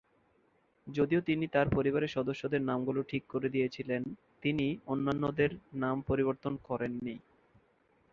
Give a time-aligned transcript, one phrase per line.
[0.87, 4.01] যদিও তিনি তার পরিবারের সদস্যদের নামগুলো ঠিক করে দিয়েছিলেন,
[4.41, 5.51] তিনি অন্যান্যদের
[5.73, 7.15] নাম পরিবর্তন করেন নি।